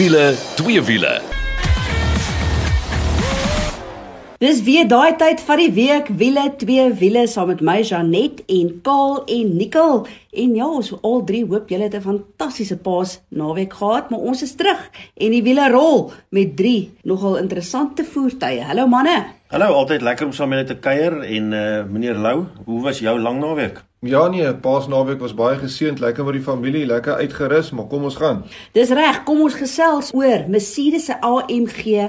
[0.00, 1.20] wiele, twee wiele.
[4.40, 8.70] Dis weer daai tyd van die week, wiele, twee wiele saam met my Janet en
[8.86, 10.06] Kaal en Nicole.
[10.32, 14.42] En ja, ons al drie hoop julle het 'n fantastiese paas naweek gehad, maar ons
[14.42, 14.80] is terug
[15.16, 18.64] en die wiele rol met drie nogal interessante voertuie.
[18.64, 19.24] Hallo manne.
[19.48, 22.98] Hallo, altyd lekker om saam met julle te kuier en uh meneer Lou, hoe was
[22.98, 23.89] jou lang naweek?
[24.02, 28.14] Ja nee, Paasnaweek was baie geseënd, lekker met die familie, lekker uitgerus, maar kom ons
[28.16, 28.38] gaan.
[28.72, 32.06] Dis reg, kom ons gesels oor Mercedes se AMG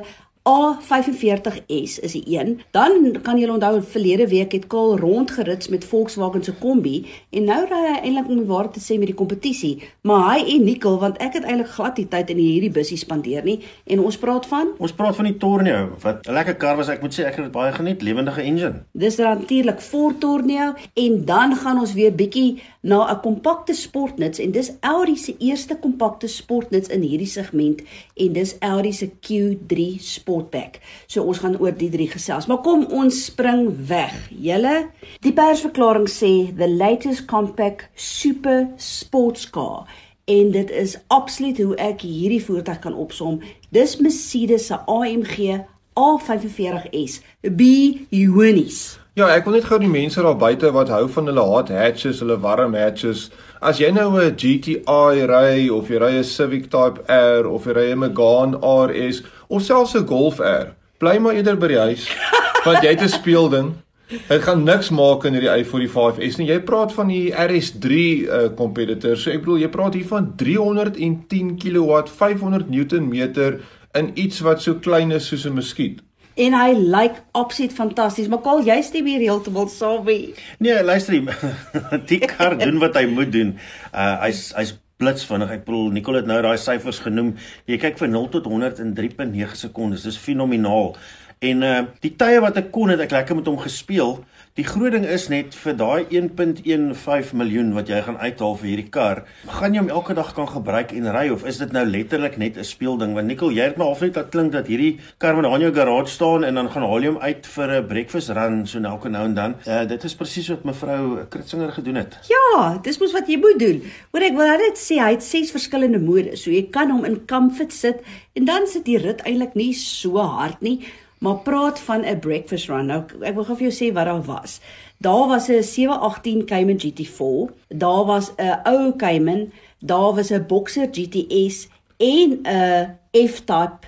[0.49, 2.61] A45S is die een.
[2.71, 7.59] Dan kan jy onthou verlede week het Kaal rondgerits met Volkswagen se Kombi en nou
[7.69, 9.75] ry hy eintlik om die waarheid te sê met die kompetisie.
[10.01, 13.45] Maar hy en Nicole want ek het eintlik glad nie tyd in hierdie bussie spandeer
[13.45, 16.89] nie en ons praat van Ons praat van die Tornado wat 'n lekker kar was,
[16.89, 18.83] ek moet sê ek het dit baie geniet, lewendige engine.
[18.93, 24.51] Dis natuurlik Ford Tornado en dan gaan ons weer bietjie na 'n kompakte sportnuts en
[24.51, 27.81] dis Audi se eerste kompakte sportnuts in hierdie segment
[28.15, 30.79] en dis Audi se Q3 Sportback.
[31.07, 32.45] So ons gaan oor die drie gesels.
[32.45, 34.29] Maar kom ons spring weg.
[34.29, 39.87] Julle, die persverklaring sê the latest compact super sports car
[40.25, 43.41] en dit is absoluut hoe ek hierdie voertuig kan opsom.
[43.69, 47.21] Dis Mercedes se AMG A45S.
[47.41, 48.99] Be unies.
[49.19, 52.21] Ja, ek wil net gou die mense daar buite wat hou van hulle hot hatches,
[52.23, 53.25] hulle warm hatches.
[53.59, 57.73] As jy nou 'n GTI ry of jy ry 'n Civic Type R of jy
[57.75, 62.07] ry 'n Megane RS of selfs 'n Golf R, bly maar eerder by die huis
[62.65, 63.73] want jy het 'n speelding.
[64.07, 66.47] Dit gaan niks maak in hierdie i45s nie.
[66.47, 69.15] Jy praat van die RS3 uh, competitor.
[69.15, 73.59] So ek bedoel jy praat hier van 310 kW, 500 Newtonmeter
[73.97, 75.99] in iets wat so klein is soos 'n muskiet.
[76.35, 78.27] En hy lyk like absoluut fantasties.
[78.27, 80.33] Maar Kaal, jy stem hier heeltemal saam mee.
[80.59, 81.17] Nee, luister,
[82.11, 83.57] die kar doen wat hy moet doen.
[83.93, 85.51] Uh hy's hy's blitsvinnig.
[85.51, 87.33] Ek bedoel Nicole het nou daai syfers genoem.
[87.69, 90.05] Jy kyk van 0 tot 100 in 3.9 sekondes.
[90.07, 90.95] Dis fenomenaal.
[91.41, 94.19] En uh die tye wat ek kon het ek lekker met hom gespeel.
[94.59, 98.91] Die groot ding is net vir daai 1.15 miljoen wat jy gaan uithaal vir hierdie
[98.93, 102.37] kar, gaan jy hom elke dag kan gebruik en ry of is dit nou letterlik
[102.37, 103.15] net 'n speelding?
[103.17, 105.73] Want Nicole, jy het maar half net dat klink dat hierdie kar moet in jou
[105.73, 109.09] garage staan en dan gaan haal jy hom uit vir 'n breakfast run so nou
[109.09, 109.55] nou en dan.
[109.65, 112.19] Uh dit is presies wat mevrou Kritsinger gedoen het.
[112.29, 113.81] Ja, dis mos wat jy moet doen.
[114.11, 116.43] Hoor ek wil net sê hy het ses verskillende modes.
[116.43, 118.03] So jy kan hom in comfort sit
[118.33, 120.85] en dan sit die rit eintlik nie so hard nie.
[121.21, 122.85] Maar praat van 'n breakfast run.
[122.85, 124.59] Nou ek wil gou vir jou sê wat daar was.
[124.97, 130.87] Daar was 'n 718 Cayman GT4, daar was 'n ou Cayman, daar was 'n Boxer
[130.91, 131.67] GTS
[131.97, 133.79] en 'n F-Type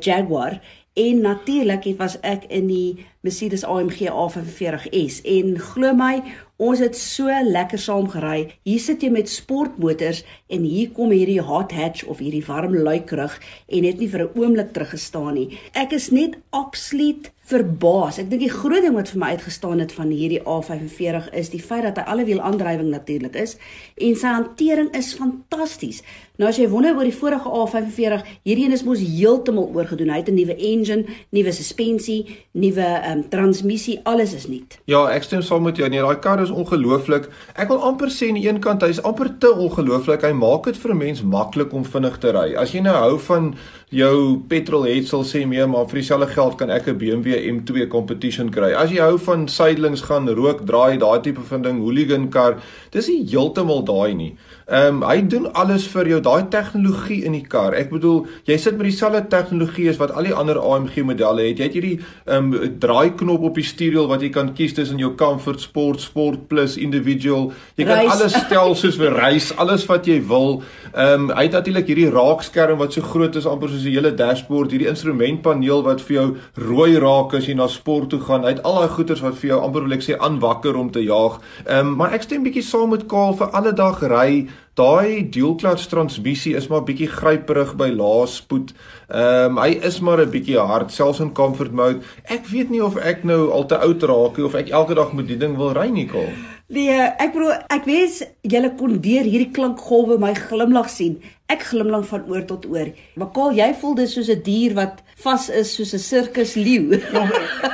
[0.00, 0.60] Jaguar
[0.92, 6.22] en natuurlik was ek in die Mercedes AMG A45S en glo my
[6.62, 8.52] Ons het so lekker saam gery.
[8.62, 10.20] Hier sit jy met sportmotors
[10.52, 13.34] en hier kom hierdie hot hatch of hierdie warm luikrug
[13.66, 15.58] en het nie vir 'n oomblik teruggestaan nie.
[15.74, 18.18] Ek is net absoluut verbaas.
[18.18, 21.62] Ek dink die groot ding wat vir my uitgestaan het van hierdie A45 is die
[21.62, 23.56] feit dat hy allewiel aandrywing natuurlik is
[23.96, 26.02] en sy hantering is fantasties.
[26.40, 30.10] Nou as jy wonder oor die vorige A45, hierdie een is mos heeltemal oorgedoen.
[30.14, 34.78] Hy het 'n nuwe engine, nuwe suspensie, nuwe um, transmissie, alles is nuut.
[34.86, 35.88] Ja, ek stem saam met jou.
[35.88, 37.28] Nee, daai kar is ongelooflik.
[37.54, 40.22] Ek wil amper sê aan die een kant hy's amper te ongelooflik.
[40.22, 42.54] Hy maak dit vir 'n mens maklik om vinnig te ry.
[42.54, 43.54] As jy nou hou van
[43.92, 47.88] jou petrol het sal sê meer maar vir dieselfde geld kan ek 'n BMW M2
[47.88, 48.72] competition kry.
[48.72, 52.56] As jy hou van sidelings gaan rook, draai, daai tipe van ding, hooligan kar,
[52.90, 54.36] dis nie heeltemal daai nie.
[54.72, 57.74] Ehm um, hy doen alles vir jou, daai tegnologie in die kar.
[57.74, 61.58] Ek bedoel, jy sit met dieselfde tegnologie as wat al die ander AMG modelle het.
[61.58, 65.10] Jy het hierdie ehm um, draaiknop op die stuurwiel wat jy kan kies tussen jou
[65.18, 67.50] Comfort Sport, Sport Plus, Individual.
[67.76, 68.12] Jy kan reis.
[68.14, 70.62] alles stel soos vir reis, alles wat jy wil.
[70.94, 74.14] Ehm um, hy het natuurlik hierdie raakskerm wat so groot is amper soos 'n hele
[74.14, 78.42] dashboard, hierdie instrumentpaneel wat vir jou rooi raak as jy na sport toe gaan.
[78.42, 81.02] Hy het al daai goeders wat vir jou amper wil ek sê aanwakker om te
[81.02, 81.40] jaag.
[81.66, 85.58] Ehm um, maar ek stem bietjie saam met Kaal vir alle dag ry Daai dual
[85.60, 88.70] clutch transmissie is maar bietjie gryperig by lae spoed.
[89.12, 92.00] Ehm um, hy is maar 'n bietjie hard selfs in comfort mode.
[92.24, 95.28] Ek weet nie of ek nou al te oud raak of ek elke dag met
[95.28, 96.32] die ding wil ry nie, Kol.
[96.72, 101.18] Nee, ek bedoel ek wens julle kon deur hierdie klankgolwe my glimlag sien.
[101.52, 102.88] Ek glimlag van oor tot oor.
[103.20, 106.96] Maar Kol, jy voel dis soos 'n dier wat vas is soos 'n sirkus leeu.
[107.12, 107.28] Ja,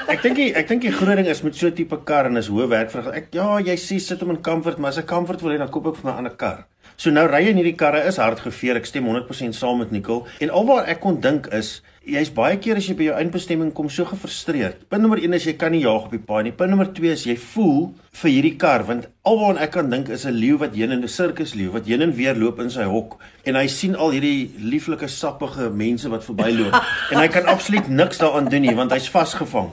[0.08, 2.48] ek dink ek dink die groot ding is met so 'n tipe kar en is
[2.48, 5.42] hoë werk vir ek ja, jy sê sit hom in comfort, maar as ek comfort
[5.42, 6.66] wil hê dan koop ek vir my 'n ander kar.
[6.98, 8.80] So nou ry jy in hierdie karre is hard geveer.
[8.80, 10.26] Ek stem 100% saam met Nicole.
[10.42, 11.76] En alwaar ek kon dink is
[12.08, 14.80] jy's baie keer as jy by jou eindbestemming kom so gefrustreerd.
[14.90, 16.54] Punt nommer 1 is jy kan nie jaag op die paai nie.
[16.58, 20.26] Punt nommer 2 is jy voel vir hierdie kar want alwaar ek kan dink is
[20.26, 22.82] 'n leeu wat heen in 'n sirkus leeu wat heen en weer loop in sy
[22.82, 26.74] hok en hy sien al hierdie lieflike sappige mense wat verbyloop
[27.12, 29.70] en hy kan absoluut niks daaraan doen nie want hy's vasgevang.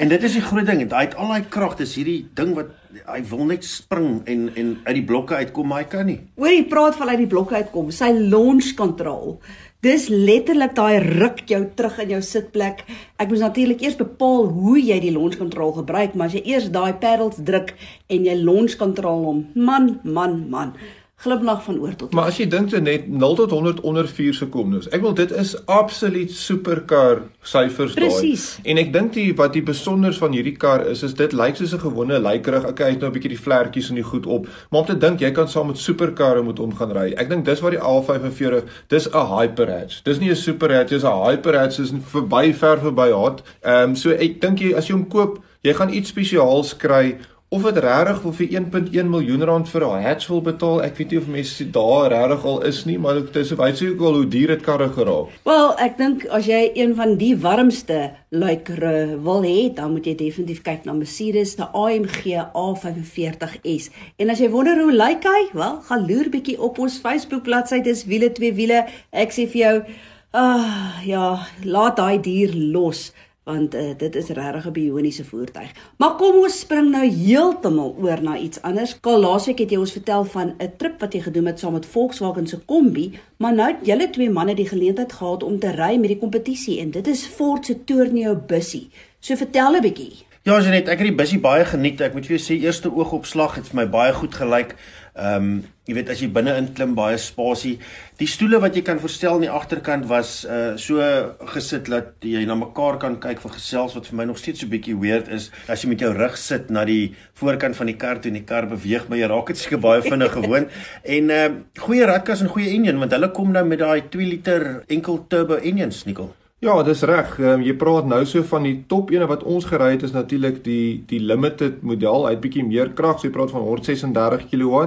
[0.00, 0.82] En dit is die groot ding.
[0.88, 2.70] Hy het al daai krag, dis hierdie ding wat
[3.06, 6.20] hy wil net spring en en uit die blokke uitkom, maar hy kan nie.
[6.40, 9.36] Hoor jy praat van uit die blokke uitkom, sy launch control.
[9.84, 12.82] Dis letterlik daai ruk jou terug in jou sitplek.
[13.20, 16.68] Ek moet natuurlik eers bepaal hoe jy die launch control gebruik, maar as jy eers
[16.72, 17.72] daai pedals druk
[18.12, 20.74] en jy launch control hom, man, man, man
[21.20, 22.14] glimlag van oor tot.
[22.16, 24.88] Maar as jy dink dit net 0 tot 100 onder 4 sekondes.
[24.88, 28.06] Ek wil dit is absoluut superkar syfers daai.
[28.06, 28.46] Presies.
[28.64, 31.74] En ek dink die wat die besonders van hierdie kar is is dit lyk soos
[31.76, 32.64] 'n gewone lykerig.
[32.70, 34.48] Okay, hy het nou 'n bietjie die vlekkies en die goed op.
[34.70, 37.12] Maar om te dink jy kan saam met superkarre moet omgaan ry.
[37.16, 40.02] Ek dink dis wat die A45 dis 'n hyperhatch.
[40.04, 43.42] Dis nie 'n superhatch, dis 'n hyperhatch is verby ver verby hot.
[43.62, 47.18] Ehm um, so ek dink jy as jy hom koop, jy gaan iets spesiaals kry
[47.50, 50.82] of dit regtig wil vir 1.1 miljoen rand vir 'n hatch wil betaal.
[50.82, 54.06] Ek weet nie of mense daar regtig al is nie, maar dit is baie seker
[54.06, 55.26] al hoe duur dit karre geraak.
[55.44, 60.14] Wel, ek dink as jy een van die warmste luikere wil hê, dan moet jy
[60.14, 63.90] definitief kyk na Mercedes, na AMG A45S.
[64.18, 67.82] En as jy wonder hoe lyk hy, wel, gaan loer bietjie op ons Facebook bladsy,
[67.82, 68.86] dis wiele twee wiele.
[69.10, 69.84] Ek sê vir jou,
[70.30, 73.10] ag uh, ja, laat daai dier los
[73.50, 75.70] want uh, dit is regtig 'n bioniese voertuig.
[75.98, 78.96] Maar kom ons spring nou heeltemal oor na iets anders.
[79.00, 81.86] Kaal laasweek het jy ons vertel van 'n trip wat jy gedoen het saam met
[81.86, 85.96] Volkswagen se Kombi, maar nou het julle twee manne die geleentheid gehad om te ry
[85.96, 88.90] met die kompetisie en dit is Ford se Tourneo bussie.
[89.20, 90.28] So vertel 'n bietjie.
[90.42, 92.00] Ja, Janet, ek het die bussie baie geniet.
[92.00, 94.70] Ek moet vir jou sê eerste oogopslag het vir my baie goed gelyk.
[95.14, 97.72] Ehm um, jy weet as jy binne in klim baie spasie.
[98.20, 101.02] Die stoele wat jy kan verstel aan die agterkant was uh so
[101.50, 104.70] gesit dat jy na mekaar kan kyk vir gesels wat vir my nog steeds so
[104.70, 108.22] bietjie weird is as jy met jou rug sit na die voorkant van die kar
[108.22, 110.70] toe en die kar beweeg, maar jy raak dit seker baie vinnig gewoon.
[111.18, 111.46] En uh
[111.80, 115.58] goeie radkas en goeie enjin want hulle kom nou met daai 2 liter enkel turbo
[115.58, 116.30] enjins, Nikkel.
[116.60, 117.38] Ja, dis reg.
[117.40, 120.58] Um, jy praat nou so van die top ene wat ons gery het is natuurlik
[120.66, 122.26] die die limited model.
[122.26, 123.16] Hy het bietjie meer krag.
[123.16, 124.82] So jy praat van 136 kW,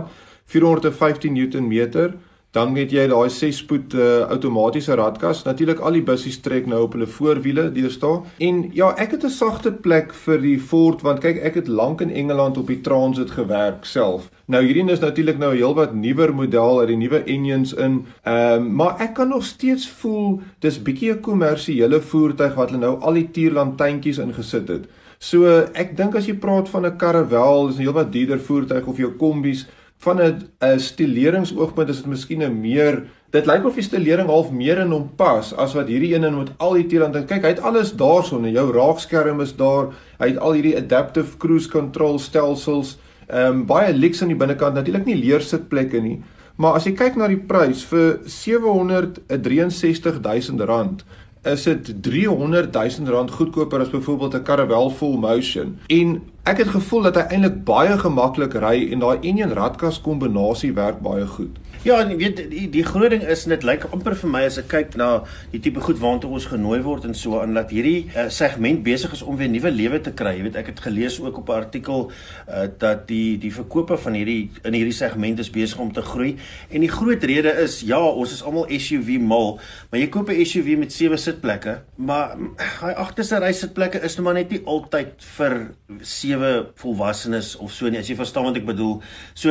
[0.53, 2.13] 415 Newtonmeter.
[2.53, 5.39] Dan het jy daai 6-spoed uh, outomatiese radkas.
[5.47, 8.27] Natuurlik al die bussies trek nou op hulle voorwiele deurstaan.
[8.37, 12.01] En ja, ek het 'n sagte plek vir die Ford want kyk, ek het lank
[12.01, 14.29] in Engeland op die Transit gewerk self.
[14.45, 18.05] Nou hierdie is natuurlik nou 'n heelwat nuwer model uit die nuwe engines in.
[18.23, 22.85] Ehm um, maar ek kan nog steeds voel dis bietjie 'n kommersiële voertuig wat hulle
[22.85, 24.85] nou al die tierlantuintjies ingesit het.
[25.17, 28.97] So ek dink as jy praat van 'n Caravelle, dis 'n heelwat duurder voertuig of
[28.97, 29.65] jou kombies
[30.05, 34.51] van 'n 'n stileringsoogpunt is dit miskien 'n meer dit lyk of die stilering half
[34.51, 37.43] meer in hom pas as wat hierdie een in met al die teerland en kyk
[37.43, 39.85] hy het alles daarsonder jou raakskerm is daar
[40.19, 42.97] hy het al hierdie adaptive cruise control stelsels
[43.27, 46.21] ehm um, baie lyks aan die binnekant natuurlik nie leer sitplekke nie
[46.55, 51.03] maar as jy kyk na die prys vir 763000 rand
[51.43, 55.77] is dit 300 000 rand goedkoper as byvoorbeeld 'n Caravelle Full Motion.
[55.87, 60.73] En ek het gevoel dat hy eintlik baie gemaklik ry en daai enjin radkas kombinasie
[60.75, 61.59] werk baie goed.
[61.83, 64.69] Ja, en weet die, die groot ding is net lyk amper vir my as ek
[64.71, 65.07] kyk na
[65.51, 69.11] die tipe goed waartoe ons genooi word en so aan dat hierdie uh, segment besig
[69.11, 70.31] is om weer nuwe lewe te kry.
[70.37, 74.15] Jy weet ek het gelees ook op 'n artikel uh, dat die die verkope van
[74.15, 76.37] hierdie in hierdie segment is besig om te groei
[76.71, 79.59] en die groot rede is ja, ons is almal SUV mal,
[79.91, 82.37] maar jy koop 'n SUV met sewe sitplekke, maar
[82.79, 86.32] daai agterste ry sitplekke is nou maar net nie altyd vir sewe
[86.75, 89.01] volwassenes of so nie as jy verstaan wat ek bedoel.
[89.33, 89.49] So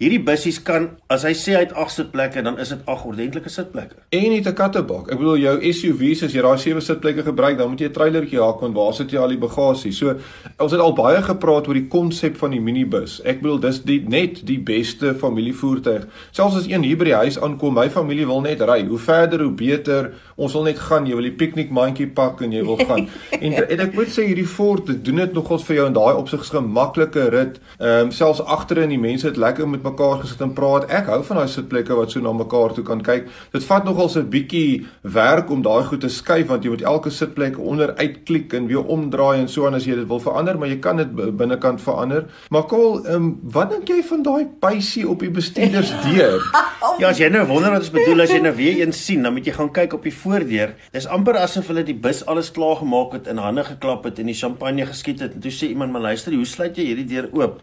[0.00, 3.96] hierdie bussies kan as hy sê hy 8 sitplekke dan is dit 8 ordentlike sitplekke.
[4.10, 5.10] En nie 'n kattebak.
[5.12, 8.40] Ek bedoel jou SUV's as jy daai 7 sitplekke gebruik, dan moet jy 'n trailertjie
[8.40, 9.92] haak want waar sit jy al die bagasie?
[9.92, 10.16] So
[10.58, 13.20] ons het al baie gepraat oor die konsep van die minibus.
[13.24, 16.06] Ek bedoel dis die net die beste familievoertuig.
[16.32, 18.84] Selfs as een hier by die huis aankom, my familie wil net ry.
[18.86, 20.12] Hoe verder hoe beter.
[20.36, 21.06] Ons wil net gaan.
[21.06, 23.08] Jy wil die piknikmandjie pak en jy wil gaan.
[23.44, 26.50] en, en ek moet sê hierdie Ford doen dit nogals vir jou in daai opsigs
[26.54, 27.60] gemaklike rit.
[27.78, 30.88] Ehm um, selfs agterin die mense het lekker met mekaar gesit en praat.
[30.88, 33.28] Ek hou van daai sitplekke wat so na mekaar toe kan kyk.
[33.52, 36.82] Dit vat nogal so 'n bietjie werk om daai goed te skuif want jy moet
[36.82, 40.58] elke sitplek onder uitklik en weer omdraai en so aan as jy dit wil verander,
[40.58, 42.24] maar jy kan dit binnekant verander.
[42.50, 46.40] Maar Kol, ehm um, wat dink jy van daai pysie op die bestuurdersdeur?
[47.00, 49.32] ja, as jy nou wonder wat ons bedoel as jy nou weer een sien, dan
[49.32, 50.74] moet jy gaan kyk op die voordeur.
[50.92, 54.30] Dis amper asof hulle die bus alles klaar gemaak het en hande geklap het en
[54.30, 57.30] die champagne geskiet het en toe sê iemand, "Maar luister, hoe sluit jy hierdie deur
[57.32, 57.62] oop?"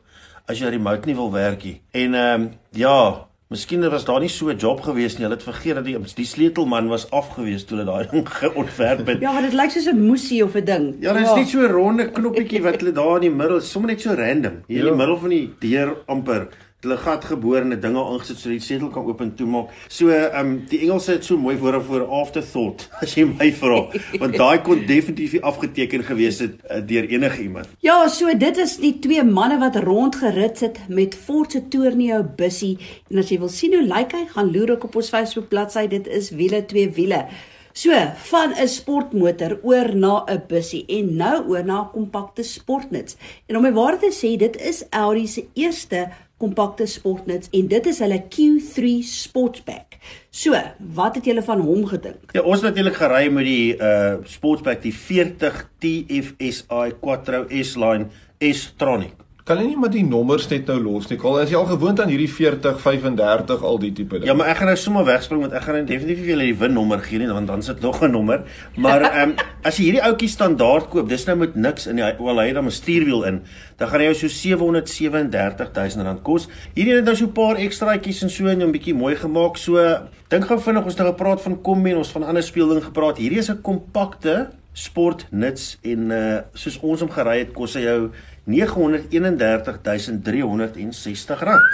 [0.50, 1.78] as jy die remote nie wil werk nie.
[1.96, 5.24] En ehm um, ja, Miskien was daar nie so 'n job gewees nie.
[5.28, 9.20] Hulle het vergeet dat die die sleutelman was afgewees toe hulle daai ding geontwerp het.
[9.20, 10.96] Ja, maar dit lyk soos 'n moesie of 'n ding.
[11.02, 13.92] Ja, dit is net so 'n ronde knoppietjie wat hulle daar in die middel, sommer
[13.92, 14.64] net so random.
[14.68, 14.96] Hier in die Ja.
[14.96, 16.48] middel van die deur amper
[16.86, 19.70] hulle gat geboor en 'n dinge aangesit sodat die sleutel kan oop en toemaak.
[19.88, 23.82] So, ehm um, die Engelse het so mooi woorde vir afterthought as jy my vra,
[24.20, 27.70] want daai kon definitief afgeteken gewees het uh, deur enige iemand.
[27.80, 32.78] Ja, so dit is die twee manne wat rondgerit het met Ford se Tourneo bussie
[33.10, 36.08] en as jy wil sien hoe lyk hy, gaan loer op ons Facebook bladsy, dit
[36.08, 37.26] is wiele twee wiele.
[37.74, 43.16] So, van 'n sportmotor oor na 'n bussie en nou oor na 'n kompakte sportnuts.
[43.48, 46.10] En om my waar te sê, dit is Audi se eerste
[46.42, 50.00] kompakte sportnuts en dit is hulle Q3 Sportback.
[50.34, 50.58] So,
[50.98, 52.34] wat het julle van hom gedink?
[52.34, 58.10] Ja, ons het natuurlik gery met die uh Sportsback die 40 TFSI Quattro S-Line
[58.42, 59.21] S-Tronic.
[59.42, 61.18] Kan jy nie maar die nommers net nou los nie?
[61.26, 64.28] Al is jy al gewoond aan hierdie 40, 35 al die tipe ding.
[64.30, 66.48] Ja, maar ek gaan nou sommer wegspring want ek gaan nou definitief nie vir julle
[66.52, 68.46] die winnommer gee nie want dan sit nog 'n nommer.
[68.78, 69.36] Maar ehm um,
[69.68, 72.56] as jy hierdie ouetjie standaard koop, dis nou met niks in die wel hy het
[72.56, 73.42] dan 'n stuurwiel in,
[73.78, 76.48] dan gaan hy jou so 737 000 rand kos.
[76.76, 79.58] Hierdie het nou so 'n paar ekstraatjies en so en 'n bietjie mooi gemaak.
[79.58, 79.82] So
[80.30, 83.18] dink gou vinnig ons het nou gepraat van kombi en ons van ander speelding gepraat.
[83.18, 87.82] Hierdie is 'n kompakte sport nuts en uh soos ons hom gery het kos hy
[87.84, 88.12] jou
[88.50, 91.70] 931360 rand.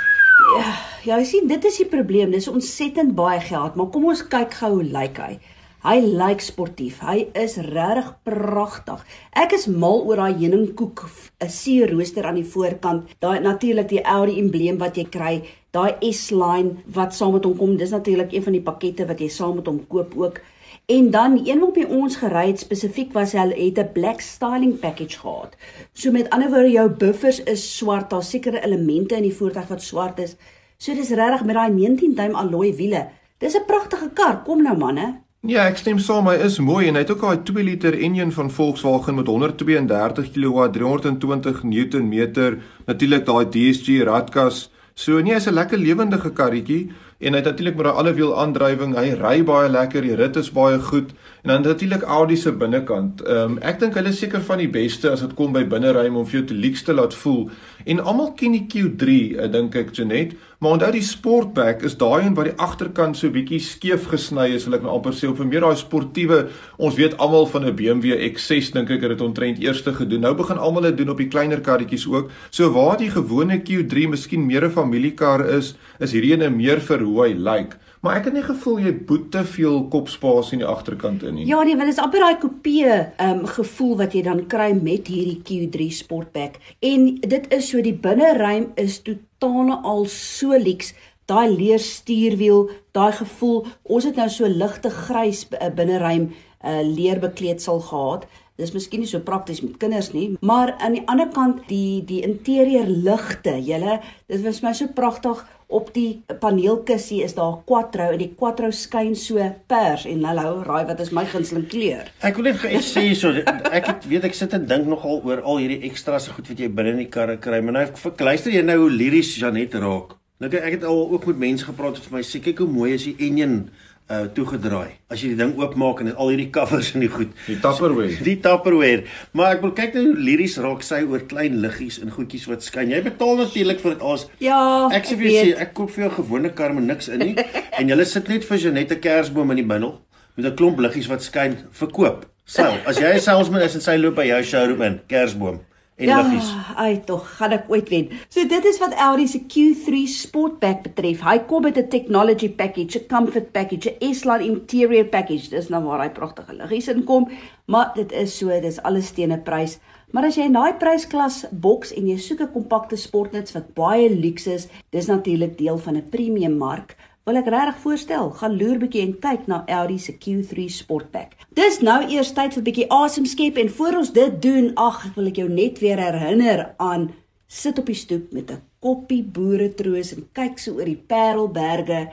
[0.57, 0.73] Ja,
[1.17, 2.31] jy sien, dit is die probleem.
[2.31, 5.39] Dis ontsettend baie geld, maar kom ons kyk gou hoe lyk hy.
[5.87, 6.99] Hy lyk sportief.
[7.05, 8.99] Hy is regtig pragtig.
[9.37, 10.97] Ek is mal oor daai heuningkoek,
[11.39, 13.01] 'n seerooster aan die voorkant.
[13.19, 17.77] Daai natuurlik die Audi embleem wat jy kry, daai S-line wat saam met hom kom.
[17.77, 20.41] Dis natuurlik een van die pakkette wat jy saam met hom koop ook.
[20.87, 24.21] En dan die een wat by ons gery het spesifiek was hy het 'n black
[24.23, 25.55] styling package gehad.
[25.93, 29.81] So met ander woorde jou buffers is swart, daar sekere elemente in die voertuig wat
[29.81, 30.35] swart is.
[30.77, 33.07] So dis regtig met daai 19 duim alloy wiele.
[33.37, 34.43] Dis 'n pragtige kar.
[34.43, 35.21] Kom nou manne.
[35.41, 38.31] Ja, ek stem saam, hy is mooi en hy het ook daai 2 liter enjin
[38.31, 44.71] van Volkswagen met 132 kW, 320 Newtonmeter, natuurlik daai DSG radkas.
[44.93, 48.93] So nee, hy's 'n lekker lewendige karretjie en hy het natuurlik met daai allewiel aandrywing,
[48.97, 51.15] hy ry baie lekker, die rit is baie goed
[51.47, 53.21] en dan natuurlik Audi se binnekant.
[53.21, 56.17] Ehm um, ek dink hulle is seker van die beste as dit kom by binneruim
[56.19, 57.47] om vir jou te leaks te laat voel.
[57.87, 62.25] En almal ken die Q3, uh, dink ek Janet, maar onthou die Sportback is daai
[62.25, 65.39] een wat die agterkant so bietjie skeef gesny is, wil ek nou amper sê, of
[65.39, 66.39] meer daai sportiewe.
[66.77, 70.21] Ons weet almal van 'n BMW X6 dink ek het dit omtrent eerste gedoen.
[70.21, 72.31] Nou begin almal dit doen op die kleiner karretjies ook.
[72.49, 77.06] So waar die gewone Q3 miskien meer 'n familiekar is, is hierdie een meer vir
[77.07, 77.75] hoe hy lyk.
[78.05, 81.47] Maar ek het nie gevoel jy boet te veel kopspasie in die agterkant in nie.
[81.49, 82.85] Ja nee, want dit is amper daai kopie
[83.23, 86.59] um gevoel wat jy dan kry met hierdie Q3 Sportback.
[86.85, 90.93] En dit is so die binneruim is totaal al so lyks.
[91.27, 93.65] Daai leer stuurwiel, daai gevoel.
[93.83, 98.29] Ons het nou so ligte grys uh, binneruim uh, leerbekleedsel gehad.
[98.57, 102.23] Dis miskien nie so prakties met kinders nie, maar aan die ander kant die die
[102.25, 103.53] interieur ligte.
[103.61, 103.99] Julle,
[104.31, 108.71] dit was my so pragtig op die paneelkussie is daar 'n quattro en die quattro
[108.71, 109.35] skyn so
[109.67, 112.11] pers en hallo, raai wat is my gunsteling kleur?
[112.21, 113.29] Ek wil net iets sê so
[113.71, 116.59] ek het weet ek sit en dink nogal oor al hierdie ekstra se goed wat
[116.59, 119.73] jy binne in die karre kry, maar nou ek luister jy nou hoe liries Janet
[119.73, 120.15] raak.
[120.39, 122.93] Nou ek het al ook met mense gepraat wat vir my sê kyk hoe mooi
[122.93, 123.69] is die enjin
[124.09, 124.93] uh toegedraai.
[125.11, 127.33] As jy die ding oopmaak en al hierdie covers en die goed.
[127.47, 128.15] Die Tupperware.
[128.23, 129.03] Die Tupperware.
[129.35, 132.63] Maar ek wil kyk nou hoe liries raak sy oor klein liggies en goedjies wat
[132.63, 132.93] skyn.
[132.95, 134.27] Jy betaal natuurlik vir dit alles.
[134.39, 134.61] Ja,
[134.95, 137.19] Ek sê vir jou sê ek koop vir jou 'n gewone kar met niks in
[137.19, 137.35] nie
[137.79, 139.99] en jy sit net vir Janette 'n kersboom in die middel
[140.37, 142.25] met 'n klomp liggies wat skyn verkoop.
[142.45, 145.59] Sel, as jy 'n salesman is en sy loop by jou showroom in, kersboom
[145.97, 146.49] en ja, liggies.
[146.77, 148.11] ai tog, gaan ek ooit wen.
[148.29, 151.23] So dit is wat Audi se Q3 Sportback betref.
[151.25, 155.49] Hy kom met 'n technology package, 'n comfort package, 'n S-line interior package.
[155.49, 157.29] Dis nou waar hy pragtige liggies inkom,
[157.65, 159.79] maar dit is so, dis alles teen 'n prys.
[160.11, 164.09] Maar as jy in daai prysklas boks en jy soek 'n kompakte sportnuts wat baie
[164.09, 166.95] luks is, dis natuurlik deel van 'n premium mark.
[167.27, 171.33] Wil ek regtig voorstel, gaan loer bietjie en kyk na Audi se Q3 Sportback.
[171.59, 175.17] Dis nou eers tyd vir bietjie asem skep en voor ons dit doen, ag, ek
[175.19, 177.09] wil ek jou net weer herinner aan
[177.51, 182.07] sit op die stoep met 'n koppie boeretroos en kyk so oor die Parelberge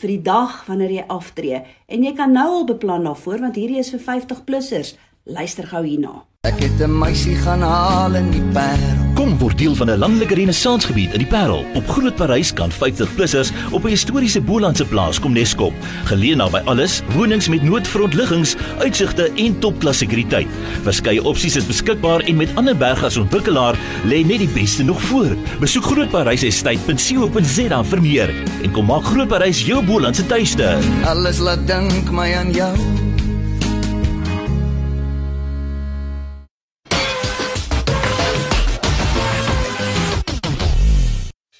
[0.00, 1.62] vir die dag wanneer jy aftree.
[1.86, 4.96] En jy kan nou al beplan daarvoor want hierdie is vir 50 plussers.
[5.24, 6.24] Luister gou hierna.
[6.48, 9.03] Ek het 'n meisie gaan haal in die Parel.
[9.14, 11.64] Kom word deel van 'n landelike renessansgebied in die Parel.
[11.74, 15.72] Op Groot Parys kan 50-plussers op 'n historiese Bolandse plaas kom neskop.
[16.04, 20.46] Geleë naby alles, wonings met noodfrontliggings, uitsigte en topklas sekuriteit.
[20.82, 25.02] Verskeie opsies is beskikbaar en met ander berg as ontwikkelaar lê net die beste nog
[25.02, 25.36] voor.
[25.60, 30.78] Besoek grootparysestate.co.za vir meer en kom maak Groot Parys jou Bolandse tuiste.
[31.04, 33.13] Alles laat dink my aan jou.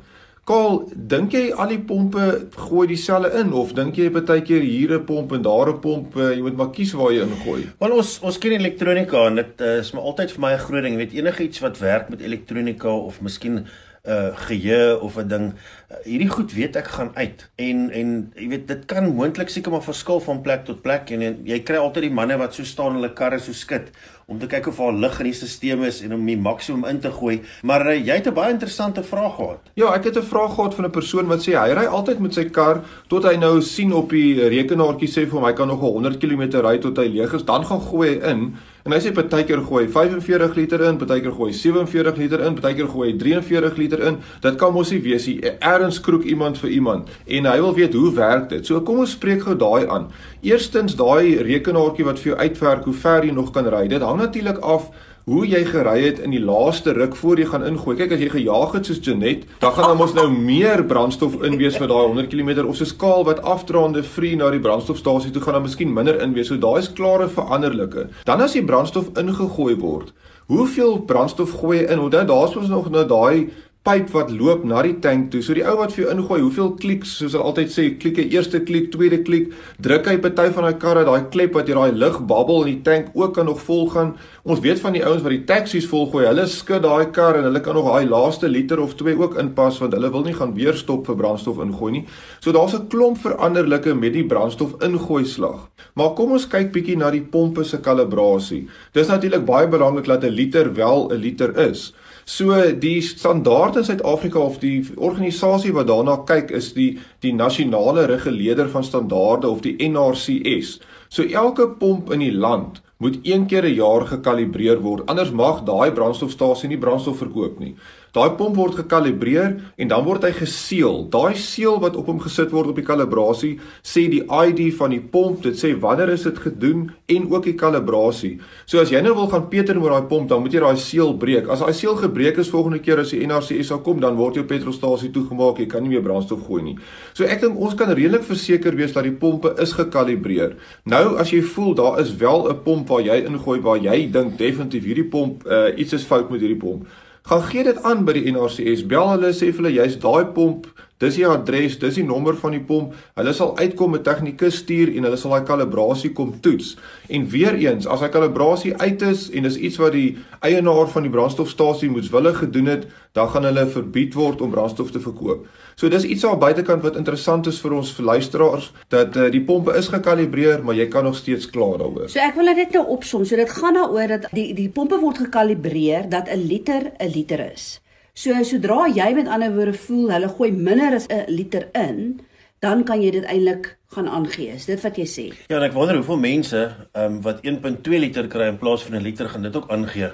[0.51, 0.81] Kaal,
[1.11, 2.25] dink jy al die pompe
[2.59, 6.35] gooi dieselfde in of dink jy partykeer hier 'n pomp en daar 'n pomp, uh,
[6.35, 7.69] jy moet maar kies waar jy ingooi?
[7.79, 10.83] Want ons ons ken elektronika en dit uh, is maar altyd vir my 'n groot
[10.83, 13.67] ding, jy weet enigiets wat werk met elektronika of miskien
[14.09, 15.53] uh, geheue of 'n ding,
[15.91, 17.51] uh, hierdie goed weet ek gaan uit.
[17.57, 21.23] En en jy weet dit kan moontlik seker maar verskil van plek tot plek en,
[21.23, 23.91] en jy kry altyd die manne wat so staan hulle karre so skud
[24.31, 27.01] om te kyk of daar lig in die stelsel is en om die maksimum in
[27.01, 27.41] te gooi.
[27.63, 29.61] Maar uh, jy het 'n baie interessante vraag gehad.
[29.75, 32.35] Ja, ek het 'n vraag gehad van 'n persoon wat sê hy ry altyd met
[32.35, 35.81] sy kar tot hy nou sien op die rekenaartjie sê vir hom hy kan nog
[35.81, 38.55] 100 km ry tot hy leeg is, dan gaan gooi hy in.
[38.91, 43.13] En hy sê partykeer gooi 45 liter in, partykeer gooi 47 liter in, partykeer gooi
[43.15, 44.17] 43 liter in.
[44.43, 45.37] Dit kan mos nie wees nie.
[45.63, 48.67] Erns kroek iemand vir iemand en hy wil weet hoe werk dit.
[48.67, 50.09] So kom ons spreek gou daai aan.
[50.43, 53.85] Eerstens daai rekenaartjie wat vir jou uitwerk hoe ver jy nog kan ry.
[53.95, 54.91] Dit hang natuurlik af
[55.25, 57.97] hoe jy gery het in die laaste ruk voor jy gaan ingooi.
[57.99, 61.79] Kyk as jy gejaag het soos Janet, dan gaan dan mos nou meer brandstof inwees
[61.81, 65.59] vir daai 100 km of so skaal wat afdraande free na die brandstofstasie toe gaan
[65.59, 66.49] dan miskien minder inwees.
[66.51, 68.09] So daai is klare veranderlike.
[68.25, 70.15] Dan as die brandstof ingegooi word,
[70.51, 72.07] hoeveel brandstof gooi jy in?
[72.07, 73.51] Onthou daar's ons nog nou daai
[73.81, 75.41] pyp wat loop na die tank toe.
[75.41, 78.27] So die ou wat vir jou ingooi, hoeveel kliks, soos hulle altyd sê, klik hy
[78.35, 81.97] eerste klik, tweede klik, druk hy party van daai karre, daai klep wat jy daai
[81.97, 84.11] lug babbel in die tank ook kan nog vol gaan.
[84.45, 87.63] Ons weet van die ouens wat die taksies volgooi, hulle skud daai kar en hulle
[87.65, 90.77] kan nog daai laaste liter of 2 ook inpas want hulle wil nie gaan weer
[90.77, 92.05] stop vir brandstof ingooi nie.
[92.45, 95.71] So daar's 'n klomp veranderlike met die brandstof ingooi slag.
[95.95, 98.69] Maar kom ons kyk bietjie na die pompe se kalibrasie.
[98.93, 101.95] Dis natuurlik baie belangrik dat 'n liter wel 'n liter is.
[102.25, 108.07] So die standaard in Suid-Afrika of die organisasie wat daarna kyk is die die nasionale
[108.07, 110.79] reguleerder van standaarde of die NRCS.
[111.09, 115.07] So elke pomp in die land moet een keer 'n jaar gekalibreer word.
[115.07, 117.75] Anders mag daai brandstofstasie nie brandstof verkoop nie.
[118.11, 121.05] Daai pomp word gekalibreer en dan word hy geseël.
[121.13, 123.53] Daai seël wat op hom gesit word op die kalibrasie
[123.87, 125.45] sê die ID van die pomp.
[125.45, 128.33] Dit sê wanneer is dit gedoen en ook die kalibrasie.
[128.67, 131.15] So as jy nou wil gaan peter met daai pomp, dan moet jy daai seël
[131.23, 131.47] breek.
[131.55, 134.45] As daai seël gebreek is volgende keer as die NRC SA kom, dan word jou
[134.49, 135.61] petrolstasie toegemaak.
[135.63, 136.75] Jy kan nie meer brandstof gooi nie.
[137.15, 140.57] So ek dink ons kan redelik verseker wees dat die pompe is gekalibreer.
[140.91, 144.35] Nou as jy voel daar is wel 'n pomp waar jy ingooi waar jy dink
[144.39, 146.91] definitief hierdie pomp uh, iets is fout met hierdie pomp
[147.29, 148.87] gaan gee dit aan by die NRCS.
[148.91, 150.67] Bel hulle sê vir hulle jy's daai pomp,
[151.01, 152.95] dis die adres, dis die nommer van die pomp.
[153.19, 156.75] Hulle sal uitkom met tegnikus stuur en hulle sal daai kalibrasie kom toets.
[157.09, 161.09] En weer eens, as daai kalibrasie uit is en dis iets wat die eienaar van
[161.09, 162.87] die brandstofstasie moetswillig gedoen het,
[163.17, 165.49] dan gaan hulle verbied word om brandstof te verkoop.
[165.81, 169.73] So dis iets aan buitekant wat interessant is vir ons luisteraars dat uh, die pompe
[169.79, 172.11] is gekalibreer, maar jy kan nog steeds kla daaroor.
[172.13, 173.25] So ek wil dit nou opsom.
[173.25, 177.41] So dit gaan daaroor dat die die pompe word gekalibreer dat 'n liter 'n liter
[177.53, 177.81] is.
[178.15, 182.21] So sodra jy met ander woorde voel hulle gooi minder as 'n liter in,
[182.61, 184.55] dan kan jy dit eintlik gaan aangee.
[184.55, 185.27] Is dit wat jy sê?
[185.49, 189.03] Ja, en ek wonder hoeveel mense um, wat 1.2 liter kry in plaas van 'n
[189.03, 190.11] liter gaan dit ook aangee.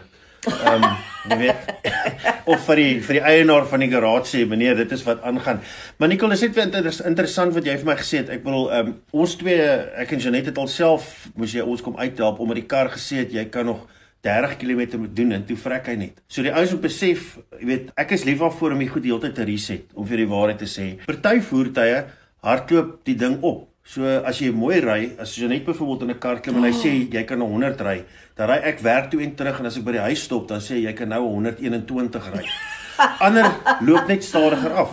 [0.46, 0.96] Ehm um,
[1.30, 1.56] jy weet
[2.52, 5.60] of vir die vir die eienaar van die garage sê meneer dit is wat aangaan.
[5.98, 8.30] Maar Nicole is net weer inter interessant wat jy vir my gesê het.
[8.30, 11.96] Ek bedoel ehm um, ons twee ek en Janet het alself moes jy ons kom
[11.96, 13.86] uithelp om met die kar gesê het jy kan nog
[14.26, 16.20] 30 km moet doen en toe vrek hy net.
[16.28, 19.38] So die ouens moet besef, jy weet, ek is lief daarvoor om die goed heeltyd
[19.38, 20.88] te reset om vir die waarheid te sê.
[21.06, 22.04] Party voertuie
[22.46, 23.66] hardloop die ding op.
[23.86, 26.74] So as jy mooi ry, as jy net byvoorbeeld in 'n kar klim en hy
[26.74, 28.02] sê jy kan 100 ry,
[28.34, 30.60] dan ry ek werk toe en terug en as ek by die huis stop, dan
[30.60, 32.44] sê hy jy kan nou 121 ry.
[33.20, 34.90] Ander loop net stadiger af.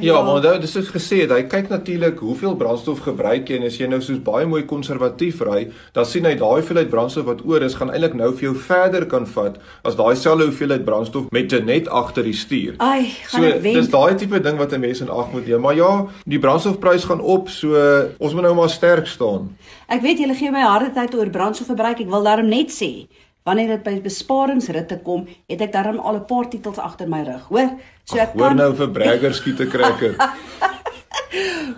[0.00, 3.66] Ja, maar nou dis soos gesê het, hy kyk natuurlik hoeveel brandstof gebruik jy en
[3.66, 7.44] as jy nou soos baie mooi konservatief ry, dan sien hy daai hoeveelheid brandstof wat
[7.44, 11.30] oor is, gaan eintlik nou vir jou verder kan vat as daai selfde hoeveelheid brandstof
[11.32, 12.74] met 'n net agter die stuur.
[12.78, 13.74] Ai, gaan So ek wen.
[13.74, 15.60] dis daai tipe ding wat 'n mens in ag moet neem.
[15.60, 17.68] Maar ja, die brandstofprys gaan op, so
[18.18, 19.56] ons moet nou maar sterk staan.
[19.88, 22.00] Ek weet julle gee my harde tyd oor brandstofverbruik.
[22.00, 23.06] Ek wil daarom net sê,
[23.44, 27.48] wanneer dit by besparingsritte kom, het ek daarom al 'n paar titels agter my rug,
[27.48, 27.70] hoor?
[28.04, 30.16] So ek Hoor kan nou vir Bragger skiete krekker.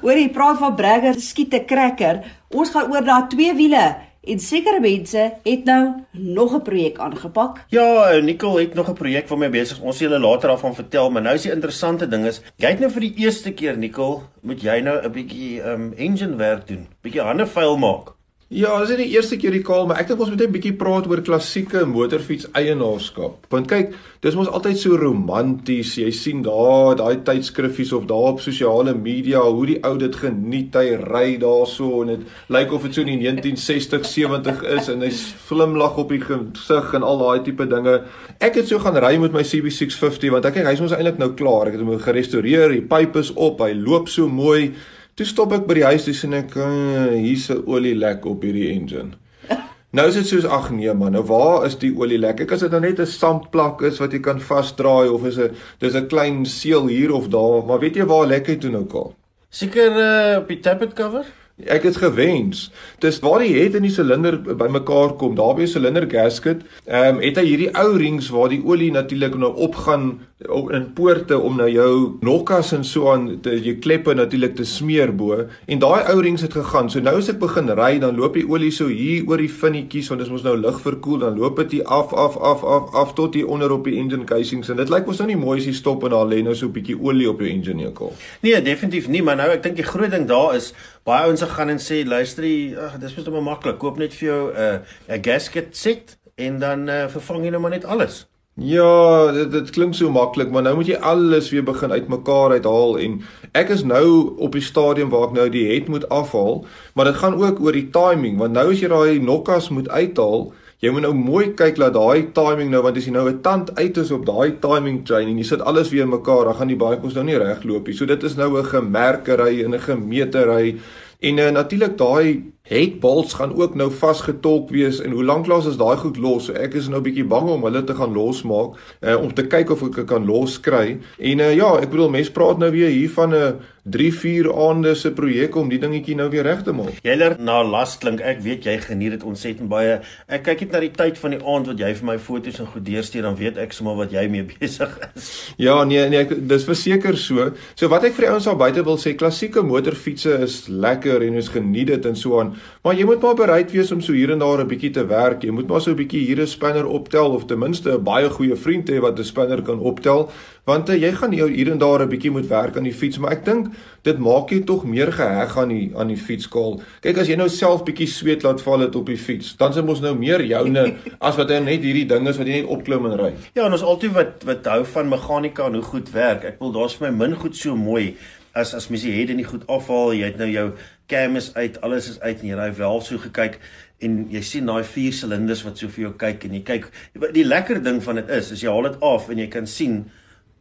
[0.03, 2.23] hoor jy praat van bragger skiete krekker.
[2.53, 3.85] Ons gaan oor na twee wiele
[4.23, 7.65] en sekere mense het nou nog 'n projek aangepak.
[7.69, 9.81] Ja, eh, Nicole het nog 'n projek my besig.
[9.81, 12.81] Ons sal julle later daarvan vertel, maar nou is die interessante ding is, jy het
[12.81, 16.87] nou vir die eerste keer Nicole, moet jy nou 'n bietjie um engine werk doen,
[17.03, 18.22] bietjie hande vuil maak.
[18.53, 20.53] Ja, dis nie die eerste keer die kaal, maar ek dink ons moet net 'n
[20.53, 23.47] bietjie praat oor klassieke motorfiets eienaarskap.
[23.49, 25.95] Want kyk, dis mos altyd so romanties.
[25.97, 30.75] Jy sien daar daai tydskriffies of daar op sosiale media hoe die ou dit geniet.
[30.75, 35.01] Hy ry daarso en dit lyk of dit so in die 1960, 70 is en
[35.01, 38.03] hy's glimlag op die gesig en al daai tipe dinge.
[38.39, 41.33] Ek het so gaan ry met my CB650 want ek kyk hy's mos eintlik nou
[41.33, 41.69] klaar.
[41.69, 44.75] Ek het hom gerestoreer, die pyp is op, hy loop so mooi.
[45.15, 48.71] Toe stop ek by die huis toe sien ek uh, hier's 'n olielek op hierdie
[48.73, 49.13] engine.
[49.93, 52.41] Nou is dit soos ag nee man, nou waar is die olielek?
[52.41, 55.53] Ek as dit nou net 'n sandplak is wat jy kan vasdraai of is 'n
[55.85, 58.89] dis 'n klein seël hier of daar, maar weet jy waar lek hy toe nou
[58.89, 59.13] al?
[59.51, 61.29] Seker uh, op die tappet cover?
[61.61, 62.71] Ek het gewens.
[62.99, 67.17] Dis waar die het in die silinder bymekaar kom, daar by 'n silinder gasket, ehm
[67.17, 71.39] um, het hy hierdie ou rings waar die olie natuurlik nou opgaan op in poorte
[71.39, 75.79] om nou jou nokkas en so aan te jy kleppe natuurlik te smeer bo en
[75.79, 76.91] daai ou rings het gegaan.
[76.91, 80.09] So nou as ek begin ry, dan loop die olie so hier oor die vinnetjies
[80.09, 82.95] want dit is mos nou lig verkoel, dan loop dit hier af af af af
[82.95, 85.59] af tot hier onder op die engine casings en dit lyk mos nou nie mooi
[85.59, 88.13] as jy stop en daar lê nou so 'n bietjie olie op jou engine nekel.
[88.41, 91.69] Nee, definitief nie, maar nou ek dink die groot ding daar is baie ouens gaan
[91.69, 93.79] en sê luister, jy, ag dis mos net maklik.
[93.79, 97.61] Koop net vir jou 'n uh, 'n gasket set en dan uh, vervang jy nou
[97.61, 98.27] maar net alles.
[98.55, 102.99] Ja, dit dit klink so maklik, maar nou moet jy alles weer begin uitmekaar uithaal
[103.01, 103.23] en
[103.57, 107.17] ek is nou op die stadium waar ek nou die het moet afhaal, maar dit
[107.17, 111.05] gaan ook oor die timing want nou as jy daai nokkas moet uithaal, jy moet
[111.05, 114.11] nou mooi kyk dat daai timing nou want as jy nou 'n tand uit is
[114.11, 117.15] op daai timing chain en jy sit alles weer mekaar, dan gaan die baie kos
[117.15, 117.95] nou nie regloop nie.
[117.95, 120.77] So dit is nou 'n gemerkery en 'n gemetery
[121.21, 125.77] en uh, natuurlik daai headbolts gaan ook nou vasgetolk wees en hoe lank laas is
[125.81, 126.47] daai goed los?
[126.47, 129.47] So ek is nou 'n bietjie bang om hulle te gaan losmaak uh, om te
[129.47, 130.99] kyk of ek dit kan loskry.
[131.19, 133.53] En uh, ja, ek bedoel mense praat nou weer hier van 'n uh,
[133.85, 137.01] 3-4 aande se projek om die dingetjie nou weer reg te maak.
[137.03, 138.21] Jy leer na las klink.
[138.23, 139.97] Ek weet jy geniet dit ontsettend baie.
[140.31, 142.69] Ek kyk net na die tyd van die aand wat jy vir my foto's en
[142.71, 145.33] goed deurstuur dan weet ek sommer wat jy mee besig is.
[145.59, 147.49] Ja, nee, nee, ek, dis verseker so.
[147.75, 151.43] So wat ek vir die ouens daar buite wil sê, klassieke motorfietsse is lekker en
[151.43, 152.52] ons geniet dit en so aan,
[152.83, 155.43] maar jy moet maar bereid wees om so hier en daar 'n bietjie te werk.
[155.43, 158.29] Jy moet maar so 'n bietjie hier 'n spinner optel of ten minste 'n baie
[158.31, 160.31] goeie vriend hê wat 'n spinner kan optel,
[160.65, 163.19] want uh, jy gaan jou hier en daar 'n bietjie moet werk aan die fiets,
[163.19, 163.67] maar ek dink
[164.03, 166.81] dit maak jy tog meer geheg aan die aan die fietskaal.
[167.01, 169.85] Kyk as jy nou self bietjie sweet laat val het op die fiets, dan dit
[169.85, 173.19] mos nou meer joune as wat net hierdie ding is wat jy net opklim en
[173.19, 173.33] ry.
[173.55, 176.45] Ja, en ons altyd wat wat hou van meganika en hoe goed werk.
[176.45, 178.15] Ek wil daar's vir my min goed so mooi
[178.55, 180.67] as as mens die head en die goed afhaal, jy het nou jou
[181.09, 183.61] cam is uit, alles is uit en jy ry wel so gekyk
[184.03, 186.91] en jy sien daai vier silinders wat so vir jou kyk en jy kyk
[187.37, 190.03] die lekker ding van dit is, is jy haal dit af en jy kan sien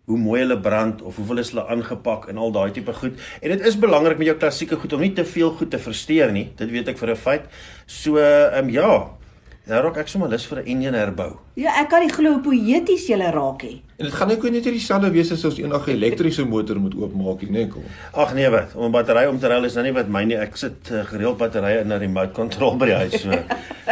[0.09, 3.19] hoe mooi hulle brand of hoeveel is hulle aangepak en al daai tipe goed.
[3.39, 6.33] En dit is belangrik met jou klassieke goed om nie te veel goed te versteur
[6.35, 6.49] nie.
[6.57, 7.45] Dit weet ek vir 'n feit.
[7.85, 9.20] So, ehm um, ja.
[9.69, 11.37] Nou raak ek sommer lus vir 'n enjin herbou.
[11.53, 13.83] Ja, ek kan nie glo hoe poëties jy raak nie.
[13.97, 17.51] En dit gaan ook net dieselfde wees as ons enige elektriese motor moet oopmaak nie,
[17.51, 17.83] nee, kom.
[18.13, 20.35] Ag nee wat, om 'n battery om te ruil is nou nie wat my nie.
[20.35, 23.21] Ek sit uh, gereeld batterye in 'n remote control by die huis.
[23.21, 23.29] So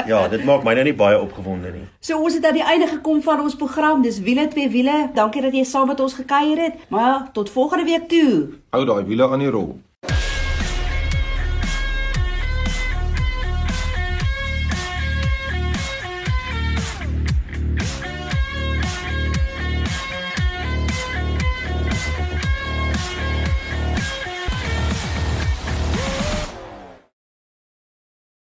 [0.08, 1.88] ja, dit maak my nou nie baie opgewonde nie.
[2.00, 4.02] So ons het aan die einde gekom van ons program.
[4.02, 5.10] Dis wiele twee wiele.
[5.14, 6.74] Dankie dat jy saam met ons gekuier het.
[6.90, 8.50] Maar tot volgende week toe.
[8.70, 9.80] Hou daai wiele aan die rol.